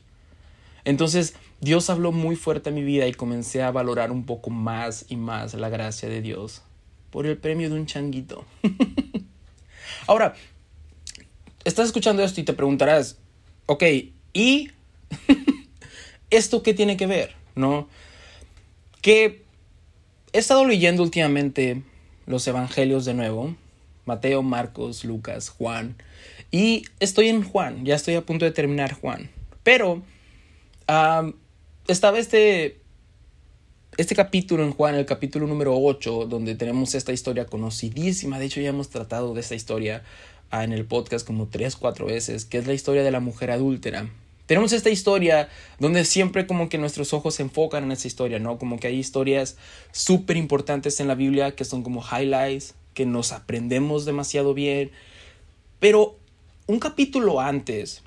[0.85, 5.05] Entonces Dios habló muy fuerte a mi vida y comencé a valorar un poco más
[5.09, 6.61] y más la gracia de Dios
[7.09, 8.45] por el premio de un changuito.
[10.07, 10.35] Ahora,
[11.63, 13.17] estás escuchando esto y te preguntarás,
[13.65, 13.83] ok,
[14.33, 14.71] ¿y
[16.29, 17.35] esto qué tiene que ver?
[17.55, 17.87] ¿No?
[19.01, 19.43] Que
[20.33, 21.83] he estado leyendo últimamente
[22.25, 23.55] los evangelios de nuevo,
[24.05, 25.95] Mateo, Marcos, Lucas, Juan.
[26.51, 29.29] Y estoy en Juan, ya estoy a punto de terminar Juan.
[29.63, 30.01] Pero
[31.87, 32.79] estaba este,
[33.97, 38.39] este capítulo en Juan, el capítulo número 8, donde tenemos esta historia conocidísima.
[38.39, 40.03] De hecho, ya hemos tratado de esta historia
[40.49, 43.51] ah, en el podcast como tres, cuatro veces, que es la historia de la mujer
[43.51, 44.09] adúltera.
[44.47, 48.57] Tenemos esta historia donde siempre como que nuestros ojos se enfocan en esa historia, ¿no?
[48.57, 49.57] Como que hay historias
[49.91, 54.89] súper importantes en la Biblia que son como highlights, que nos aprendemos demasiado bien.
[55.79, 56.18] Pero
[56.69, 58.03] un capítulo antes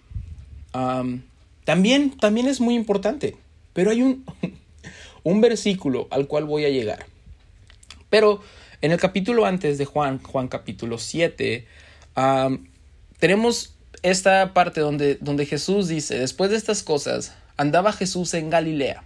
[1.64, 3.36] también, también es muy importante.
[3.72, 4.24] Pero hay un,
[5.24, 7.06] un versículo al cual voy a llegar.
[8.08, 8.40] Pero
[8.80, 11.66] en el capítulo antes de Juan, Juan capítulo 7,
[13.18, 19.02] tenemos esta parte donde, donde Jesús dice, después de estas cosas, andaba Jesús en Galilea,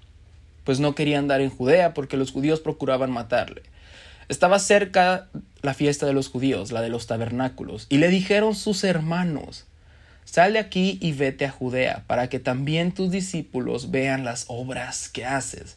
[0.65, 3.63] pues no quería andar en Judea porque los judíos procuraban matarle.
[4.29, 5.29] Estaba cerca
[5.63, 9.67] la fiesta de los judíos, la de los tabernáculos, y le dijeron sus hermanos,
[10.25, 15.09] Sal de aquí y vete a Judea, para que también tus discípulos vean las obras
[15.09, 15.77] que haces.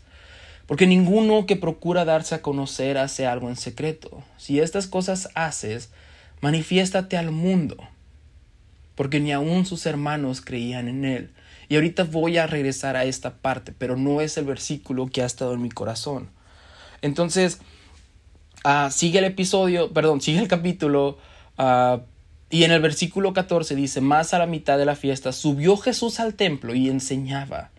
[0.66, 4.24] Porque ninguno que procura darse a conocer hace algo en secreto.
[4.38, 5.90] Si estas cosas haces,
[6.42, 7.78] manifiéstate al mundo
[9.00, 11.32] porque ni aun sus hermanos creían en él.
[11.70, 15.26] Y ahorita voy a regresar a esta parte, pero no es el versículo que ha
[15.26, 16.30] estado en mi corazón.
[17.02, 17.60] Entonces,
[18.66, 21.18] uh, sigue el episodio, perdón, sigue el capítulo,
[21.58, 22.00] uh,
[22.52, 26.20] y en el versículo 14 dice, más a la mitad de la fiesta subió Jesús
[26.20, 27.72] al templo y enseñaba.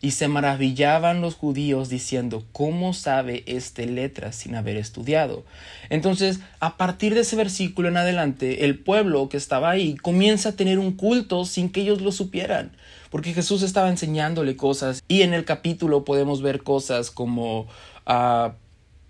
[0.00, 5.44] Y se maravillaban los judíos diciendo, ¿cómo sabe este letras sin haber estudiado?
[5.90, 10.56] Entonces, a partir de ese versículo en adelante, el pueblo que estaba ahí comienza a
[10.56, 12.76] tener un culto sin que ellos lo supieran,
[13.10, 17.62] porque Jesús estaba enseñándole cosas y en el capítulo podemos ver cosas como
[18.06, 18.52] uh,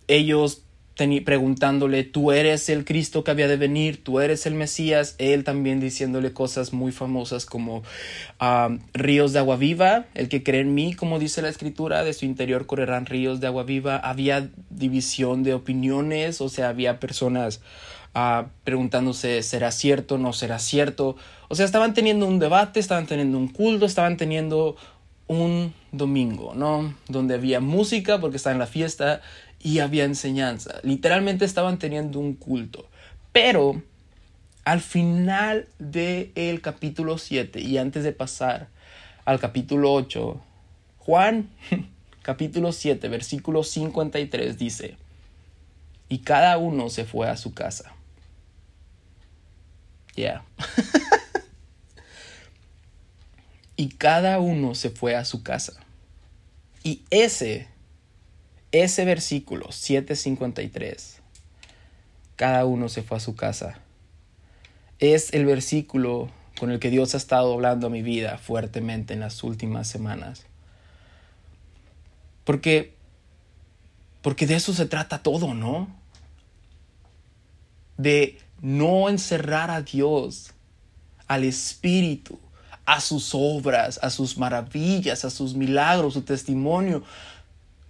[0.06, 0.62] ellos
[1.24, 5.78] preguntándole, tú eres el Cristo que había de venir, tú eres el Mesías, él también
[5.78, 7.84] diciéndole cosas muy famosas como
[8.92, 12.24] ríos de agua viva, el que cree en mí, como dice la escritura, de su
[12.24, 17.60] interior correrán ríos de agua viva, había división de opiniones, o sea, había personas
[18.14, 21.16] ah, preguntándose, ¿será cierto, no será cierto?
[21.46, 24.76] O sea, estaban teniendo un debate, estaban teniendo un culto, estaban teniendo
[25.28, 26.94] un domingo, ¿no?
[27.06, 29.20] Donde había música porque estaba en la fiesta
[29.60, 30.80] y había enseñanza.
[30.82, 32.88] Literalmente estaban teniendo un culto.
[33.32, 33.82] Pero
[34.64, 38.68] al final del el capítulo 7 y antes de pasar
[39.24, 40.40] al capítulo 8,
[40.98, 41.50] Juan
[42.22, 44.96] capítulo 7 versículo 53 dice,
[46.08, 47.92] y cada uno se fue a su casa.
[50.16, 50.44] Ya.
[53.76, 55.74] y cada uno se fue a su casa.
[56.82, 57.68] Y ese
[58.72, 61.20] ese versículo 753,
[62.36, 63.78] cada uno se fue a su casa,
[64.98, 69.20] es el versículo con el que Dios ha estado hablando a mi vida fuertemente en
[69.20, 70.44] las últimas semanas.
[72.44, 72.94] Porque,
[74.22, 75.88] porque de eso se trata todo, ¿no?
[77.96, 80.52] De no encerrar a Dios,
[81.26, 82.40] al Espíritu,
[82.86, 87.04] a sus obras, a sus maravillas, a sus milagros, su testimonio,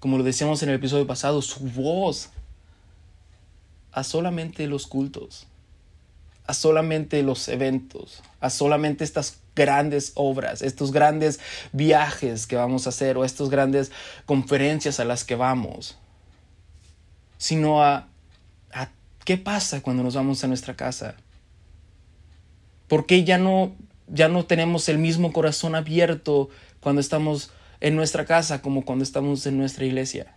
[0.00, 2.30] como lo decíamos en el episodio pasado, su voz
[3.92, 5.46] a solamente los cultos,
[6.46, 11.40] a solamente los eventos, a solamente estas grandes obras, estos grandes
[11.72, 13.90] viajes que vamos a hacer o estas grandes
[14.24, 15.98] conferencias a las que vamos,
[17.38, 18.06] sino a,
[18.72, 18.90] a
[19.24, 21.16] qué pasa cuando nos vamos a nuestra casa.
[22.86, 23.72] ¿Por qué ya no,
[24.06, 26.48] ya no tenemos el mismo corazón abierto
[26.80, 27.50] cuando estamos
[27.80, 30.34] en nuestra casa como cuando estamos en nuestra iglesia,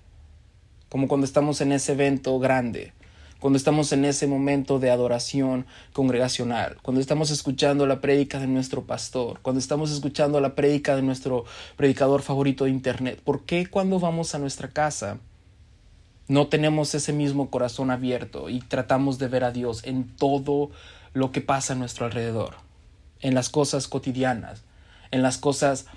[0.89, 2.93] como cuando estamos en ese evento grande,
[3.39, 8.83] cuando estamos en ese momento de adoración congregacional, cuando estamos escuchando la prédica de nuestro
[8.83, 13.19] pastor, cuando estamos escuchando la prédica de nuestro predicador favorito de internet.
[13.23, 15.17] ¿Por qué cuando vamos a nuestra casa
[16.27, 20.69] no tenemos ese mismo corazón abierto y tratamos de ver a Dios en todo
[21.13, 22.55] lo que pasa a nuestro alrededor,
[23.19, 24.63] en las cosas cotidianas,
[25.09, 25.87] en las cosas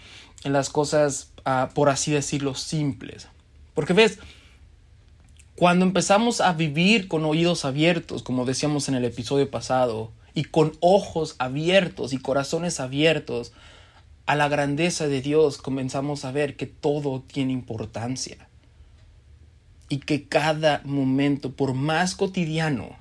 [0.45, 3.29] en las cosas, ah, por así decirlo, simples.
[3.75, 4.19] Porque ves,
[5.57, 10.73] cuando empezamos a vivir con oídos abiertos, como decíamos en el episodio pasado, y con
[10.81, 13.53] ojos abiertos y corazones abiertos
[14.27, 18.49] a la grandeza de Dios, comenzamos a ver que todo tiene importancia.
[19.89, 22.97] Y que cada momento, por más cotidiano,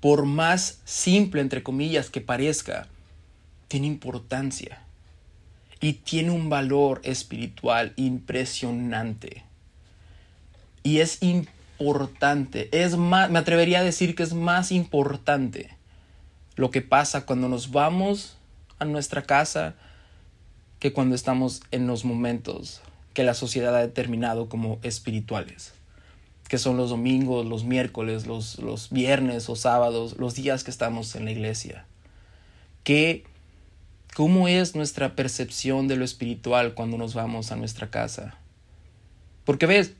[0.00, 2.88] por más simple, entre comillas, que parezca,
[3.68, 4.83] tiene importancia
[5.84, 9.44] y tiene un valor espiritual impresionante.
[10.82, 15.76] Y es importante, es más, me atrevería a decir que es más importante
[16.56, 18.38] lo que pasa cuando nos vamos
[18.78, 19.74] a nuestra casa
[20.78, 22.80] que cuando estamos en los momentos
[23.12, 25.74] que la sociedad ha determinado como espirituales,
[26.48, 31.14] que son los domingos, los miércoles, los, los viernes o sábados, los días que estamos
[31.14, 31.84] en la iglesia.
[32.84, 33.26] ¿Qué,
[34.14, 38.38] ¿Cómo es nuestra percepción de lo espiritual cuando nos vamos a nuestra casa?
[39.44, 39.92] Porque ves,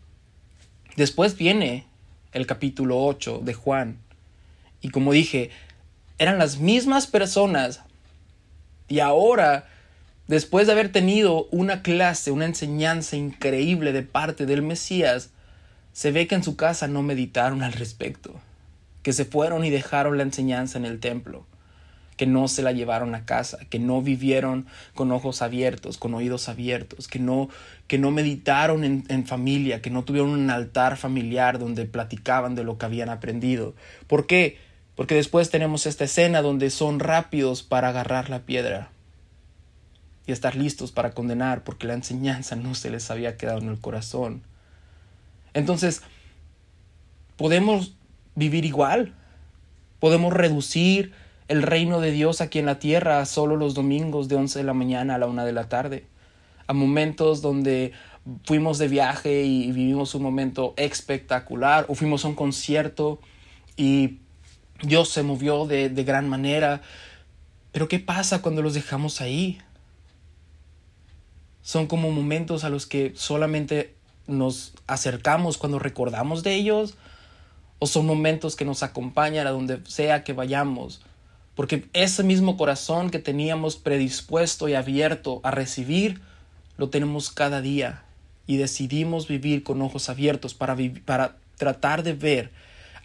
[0.97, 1.87] después viene
[2.33, 3.99] el capítulo 8 de Juan,
[4.81, 5.51] y como dije,
[6.19, 7.81] eran las mismas personas.
[8.87, 9.67] Y ahora
[10.27, 15.31] después de haber tenido una clase, una enseñanza increíble de parte del Mesías,
[15.93, 18.41] se ve que en su casa no meditaron al respecto,
[19.03, 21.47] que se fueron y dejaron la enseñanza en el templo,
[22.17, 26.49] que no se la llevaron a casa, que no vivieron con ojos abiertos, con oídos
[26.49, 27.49] abiertos, que no,
[27.87, 32.65] que no meditaron en, en familia, que no tuvieron un altar familiar donde platicaban de
[32.65, 33.75] lo que habían aprendido.
[34.07, 34.59] ¿Por qué?
[34.95, 38.91] Porque después tenemos esta escena donde son rápidos para agarrar la piedra
[40.27, 43.81] y estar listos para condenar porque la enseñanza no se les había quedado en el
[43.81, 44.43] corazón.
[45.53, 46.03] Entonces,
[47.37, 47.95] podemos
[48.35, 49.15] vivir igual.
[50.01, 51.13] Podemos reducir
[51.49, 54.75] el reino de Dios aquí en la tierra solo los domingos de 11 de la
[54.75, 56.07] mañana a la 1 de la tarde.
[56.67, 57.93] A momentos donde
[58.45, 63.21] fuimos de viaje y vivimos un momento espectacular o fuimos a un concierto
[63.77, 64.21] y
[64.83, 66.81] Dios se movió de, de gran manera.
[67.73, 69.59] Pero ¿qué pasa cuando los dejamos ahí?
[71.65, 73.95] son como momentos a los que solamente
[74.27, 76.95] nos acercamos cuando recordamos de ellos
[77.79, 81.01] o son momentos que nos acompañan a donde sea que vayamos.
[81.55, 86.21] Porque ese mismo corazón que teníamos predispuesto y abierto a recibir,
[86.77, 88.03] lo tenemos cada día
[88.47, 92.51] y decidimos vivir con ojos abiertos para, para tratar de ver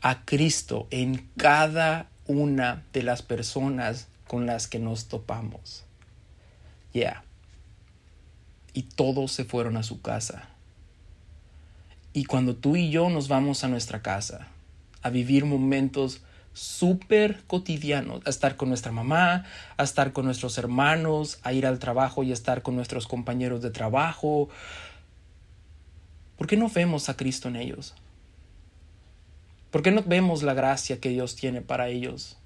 [0.02, 5.84] a Cristo en cada una de las personas con las que nos topamos.
[6.94, 7.24] Yeah
[8.74, 10.50] y todos se fueron a su casa.
[12.14, 14.48] Y cuando tú y yo nos vamos a nuestra casa,
[15.02, 16.22] a vivir momentos
[16.60, 19.46] súper cotidianos, a estar con nuestra mamá,
[19.78, 23.62] a estar con nuestros hermanos, a ir al trabajo y a estar con nuestros compañeros
[23.62, 24.50] de trabajo,
[26.38, 27.96] ¿por qué no vemos a Cristo en ellos?
[29.72, 32.38] ¿Por qué no vemos la gracia que Dios tiene para ellos?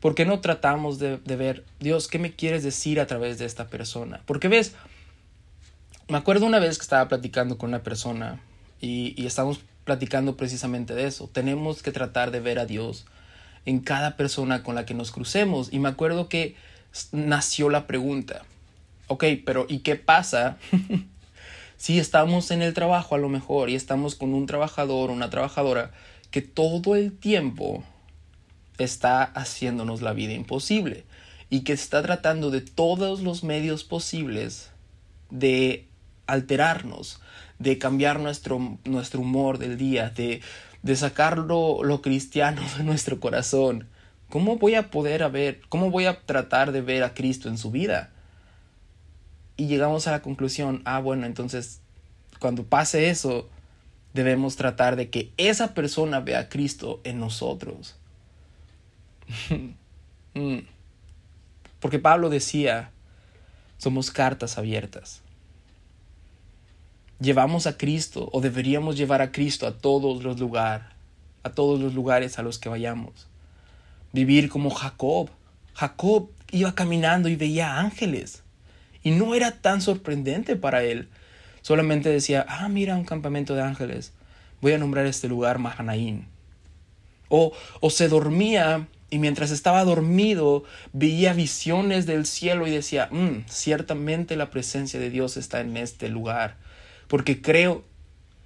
[0.00, 3.68] ¿Por qué no tratamos de, ver, Dios, ¿qué me quieres decir a través de esta
[3.68, 4.20] persona?
[4.26, 4.74] Porque ves,
[6.08, 8.42] me acuerdo una vez que estaba platicando con una persona
[8.82, 11.28] y, y estábamos platicando precisamente de eso.
[11.28, 13.06] Tenemos que tratar de ver a Dios
[13.66, 15.72] en cada persona con la que nos crucemos.
[15.72, 16.56] Y me acuerdo que
[17.12, 18.42] nació la pregunta,
[19.08, 20.58] ok, pero ¿y qué pasa
[21.76, 25.30] si estamos en el trabajo a lo mejor y estamos con un trabajador o una
[25.30, 25.90] trabajadora
[26.30, 27.84] que todo el tiempo
[28.78, 31.04] está haciéndonos la vida imposible
[31.50, 34.70] y que está tratando de todos los medios posibles
[35.30, 35.86] de
[36.26, 37.20] alterarnos,
[37.58, 40.40] de cambiar nuestro, nuestro humor del día, de,
[40.82, 43.88] de sacar lo, lo cristiano de nuestro corazón.
[44.30, 47.70] ¿Cómo voy a poder ver, cómo voy a tratar de ver a Cristo en su
[47.70, 48.10] vida?
[49.56, 51.80] Y llegamos a la conclusión, ah, bueno, entonces
[52.40, 53.48] cuando pase eso,
[54.12, 57.96] debemos tratar de que esa persona vea a Cristo en nosotros.
[60.36, 60.66] Mm.
[61.78, 62.90] Porque Pablo decía,
[63.78, 65.22] somos cartas abiertas
[67.24, 70.86] llevamos a Cristo o deberíamos llevar a Cristo a todos los lugares,
[71.42, 73.26] a todos los lugares a los que vayamos.
[74.12, 75.30] Vivir como Jacob.
[75.74, 78.42] Jacob iba caminando y veía ángeles.
[79.02, 81.08] Y no era tan sorprendente para él.
[81.62, 84.12] Solamente decía, ah, mira un campamento de ángeles.
[84.60, 86.26] Voy a nombrar este lugar Mahanaín.
[87.28, 93.46] O, o se dormía y mientras estaba dormido veía visiones del cielo y decía, mm,
[93.48, 96.56] ciertamente la presencia de Dios está en este lugar
[97.08, 97.84] porque creo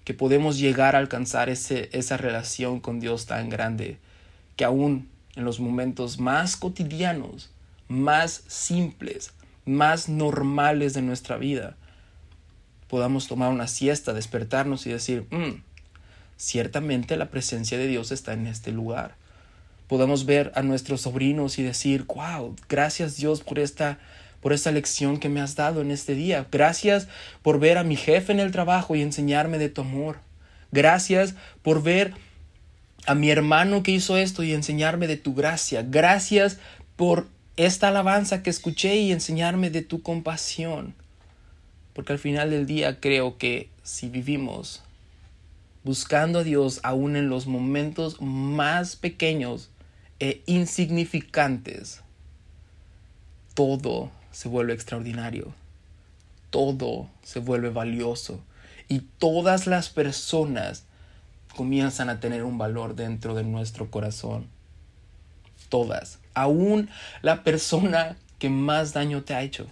[0.05, 3.99] que podemos llegar a alcanzar ese, esa relación con Dios tan grande
[4.57, 7.51] que aún en los momentos más cotidianos,
[7.89, 9.33] más simples,
[9.65, 11.77] más normales de nuestra vida,
[12.89, 15.63] podamos tomar una siesta, despertarnos y decir, mm,
[16.37, 19.15] ciertamente la presencia de Dios está en este lugar.
[19.87, 23.99] Podamos ver a nuestros sobrinos y decir, wow, gracias Dios por esta
[24.41, 26.47] por esta lección que me has dado en este día.
[26.51, 27.09] Gracias
[27.43, 30.21] por ver a mi jefe en el trabajo y enseñarme de tu amor.
[30.71, 32.15] Gracias por ver
[33.07, 35.83] a mi hermano que hizo esto y enseñarme de tu gracia.
[35.83, 36.59] Gracias
[36.97, 37.27] por
[37.57, 40.95] esta alabanza que escuché y enseñarme de tu compasión.
[41.93, 44.83] Porque al final del día creo que si vivimos
[45.85, 49.71] buscando a Dios aún en los momentos más pequeños
[50.21, 52.03] e insignificantes,
[53.55, 55.53] todo se vuelve extraordinario,
[56.51, 58.39] todo se vuelve valioso
[58.87, 60.85] y todas las personas
[61.57, 64.47] comienzan a tener un valor dentro de nuestro corazón.
[65.69, 66.89] Todas, aún
[67.21, 69.67] la persona que más daño te ha hecho,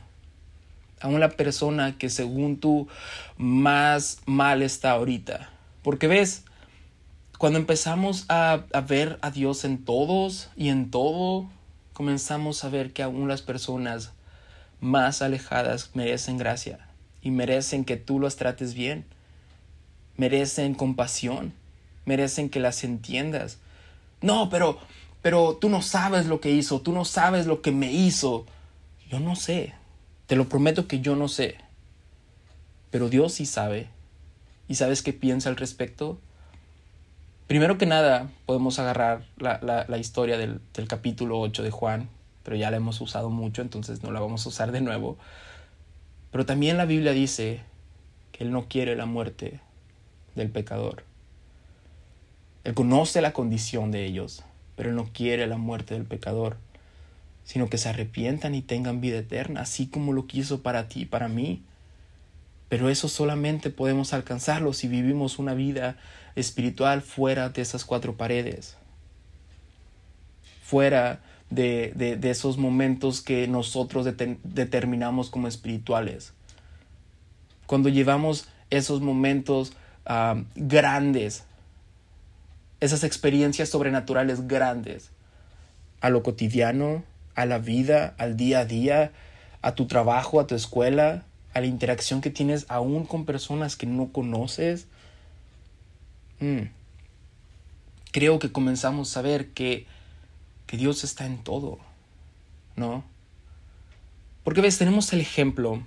[1.00, 2.88] aún la persona que según tú
[3.36, 5.48] más mal está ahorita.
[5.84, 6.42] Porque ves,
[7.38, 11.48] cuando empezamos a, ver a Dios en todos y en todo,
[11.92, 14.15] comenzamos a ver que aún las personas
[14.80, 16.88] más alejadas merecen gracia
[17.22, 19.04] y merecen que tú los trates bien,
[20.16, 21.52] merecen compasión,
[22.04, 23.58] merecen que las entiendas.
[24.20, 24.78] No, pero,
[25.22, 28.46] pero tú no sabes lo que hizo, tú no sabes lo que me hizo.
[29.10, 29.74] Yo no sé,
[30.26, 31.56] te lo prometo que yo no sé,
[32.90, 33.88] pero Dios sí sabe.
[34.68, 36.18] ¿Y sabes qué piensa al respecto?
[37.46, 42.08] Primero que nada, podemos agarrar la, la, historia del, del, capítulo 8 de Juan,
[42.46, 45.18] pero ya la hemos usado mucho, entonces no la vamos a usar de nuevo.
[46.30, 47.60] Pero también la Biblia dice
[48.30, 49.58] que Él no quiere la muerte
[50.36, 51.02] del pecador.
[52.62, 54.44] Él conoce la condición de ellos,
[54.76, 56.56] pero Él no quiere la muerte del pecador,
[57.42, 61.06] sino que se arrepientan y tengan vida eterna, así como lo quiso para ti y
[61.06, 61.64] para mí.
[62.68, 65.96] Pero eso solamente podemos alcanzarlo si vivimos una vida
[66.36, 68.76] espiritual fuera de esas cuatro paredes,
[70.62, 71.18] fuera
[71.50, 74.06] de, de, esos momentos que nosotros
[74.44, 76.32] determinamos como espirituales.
[77.66, 79.72] Cuando llevamos esos momentos
[80.54, 81.44] grandes,
[82.80, 85.10] esas experiencias sobrenaturales grandes,
[86.00, 89.12] a lo cotidiano, a la vida, al día a día,
[89.62, 91.24] a tu trabajo, a tu escuela,
[91.54, 94.86] a la interacción que tienes aún con personas que no conoces,
[96.40, 96.62] mm,
[98.12, 99.86] creo que comenzamos a ver que,
[100.66, 101.78] que Dios está en todo,
[102.76, 103.04] ¿no?
[104.44, 105.82] Porque ves, tenemos el ejemplo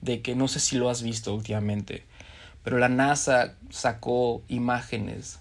[0.00, 2.04] de que no sé si lo has visto últimamente,
[2.62, 5.38] pero la NASA sacó imágenes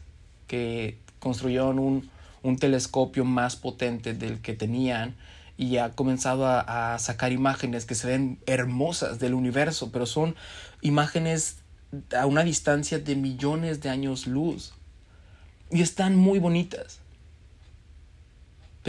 [0.48, 2.10] que construyeron un,
[2.44, 5.16] un telescopio más potente del que tenían
[5.60, 10.36] y ha comenzado a, sacar imágenes que se ven hermosas del universo, pero son
[10.82, 11.58] imágenes
[12.18, 14.74] a una distancia de millones de años luz.
[15.70, 17.02] Y están muy bonitas.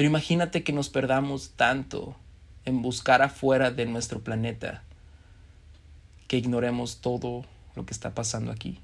[0.01, 2.17] Pero imagínate que nos perdamos tanto
[2.65, 4.83] en buscar afuera de nuestro planeta
[6.27, 7.45] que ignoremos todo
[7.75, 8.79] lo que está pasando aquí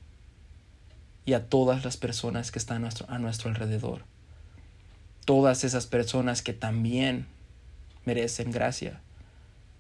[1.24, 4.04] y a todas las personas que están a nuestro, a nuestro alrededor.
[5.24, 7.24] Todas esas personas que también
[8.04, 9.00] merecen gracia,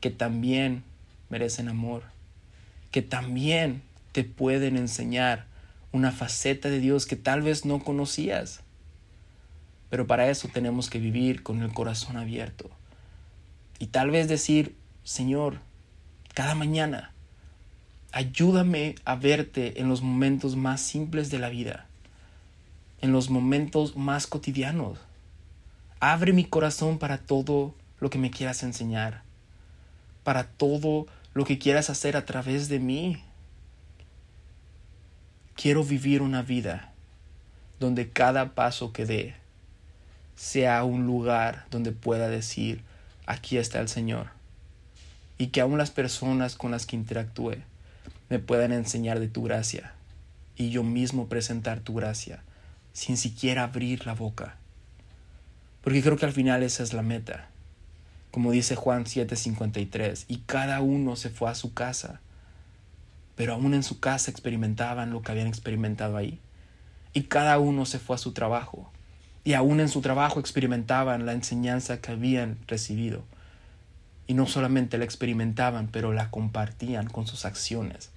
[0.00, 0.84] que también
[1.28, 2.04] merecen amor,
[2.90, 3.82] que también
[4.12, 5.44] te pueden enseñar
[5.92, 8.62] una faceta de Dios que tal vez no conocías.
[9.90, 12.70] Pero para eso tenemos que vivir con el corazón abierto.
[13.78, 15.58] Y tal vez decir, Señor,
[16.34, 17.12] cada mañana,
[18.12, 21.86] ayúdame a verte en los momentos más simples de la vida,
[23.00, 24.98] en los momentos más cotidianos.
[26.00, 29.22] Abre mi corazón para todo lo que me quieras enseñar,
[30.24, 33.22] para todo lo que quieras hacer a través de mí.
[35.54, 36.92] Quiero vivir una vida
[37.78, 39.45] donde cada paso que dé
[40.36, 42.82] sea un lugar donde pueda decir,
[43.26, 44.28] aquí está el Señor,
[45.38, 47.56] y que aún las personas con las que interactúe
[48.28, 49.94] me puedan enseñar de tu gracia,
[50.56, 52.42] y yo mismo presentar tu gracia,
[52.92, 54.56] sin siquiera abrir la boca.
[55.82, 57.48] Porque creo que al final esa es la meta.
[58.30, 62.20] Como dice Juan 7:53, y cada uno se fue a su casa,
[63.36, 66.40] pero aún en su casa experimentaban lo que habían experimentado ahí,
[67.12, 68.90] y cada uno se fue a su trabajo,
[69.46, 73.22] y aún en su trabajo experimentaban la enseñanza que habían recibido,
[74.26, 78.10] y no solamente la experimentaban, pero la compartían con sus acciones,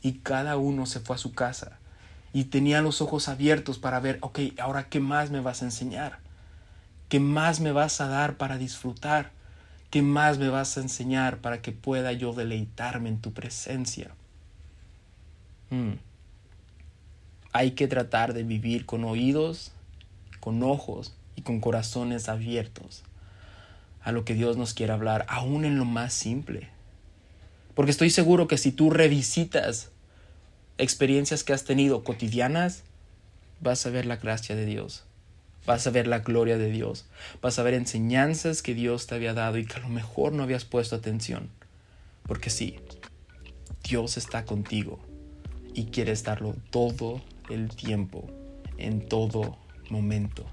[0.00, 1.78] y cada uno se fue a su casa,
[2.32, 6.20] y tenía los ojos abiertos para ver, ok, ahora qué más me vas a enseñar,
[7.08, 9.32] qué más me vas a dar para disfrutar,
[9.90, 14.12] ¿Qué más me vas a enseñar para que pueda yo deleitarme en tu presencia?
[15.68, 15.94] Hmm.
[17.52, 19.72] Hay que tratar de vivir con oídos,
[20.40, 23.04] con ojos y con corazones abiertos
[24.02, 26.68] a lo que Dios nos quiere hablar, aún en lo más simple.
[27.74, 29.90] Porque estoy seguro que si tú revisitas
[30.78, 32.82] experiencias que has tenido cotidianas,
[33.60, 35.04] vas a ver la gracia de Dios
[35.66, 37.06] vas a ver la gloria de Dios,
[37.40, 40.42] vas a ver enseñanzas que Dios te había dado y que a lo mejor no
[40.42, 41.48] habías puesto atención.
[42.26, 42.78] Porque sí,
[43.84, 44.98] Dios está contigo
[45.74, 48.28] y quiere estarlo todo el tiempo,
[48.78, 49.58] en todo
[49.90, 50.46] momento.